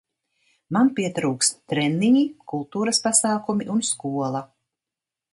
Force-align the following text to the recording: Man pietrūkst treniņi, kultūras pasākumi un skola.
Man 0.75 0.87
pietrūkst 0.99 1.59
treniņi, 1.73 2.23
kultūras 2.53 3.01
pasākumi 3.03 3.67
un 3.75 3.83
skola. 3.91 4.41